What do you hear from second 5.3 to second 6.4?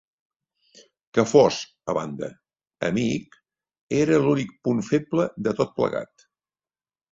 de tot plegat.